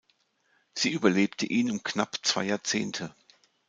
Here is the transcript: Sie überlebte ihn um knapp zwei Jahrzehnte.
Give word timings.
Sie 0.73 0.89
überlebte 0.89 1.45
ihn 1.45 1.69
um 1.69 1.83
knapp 1.83 2.17
zwei 2.23 2.45
Jahrzehnte. 2.45 3.13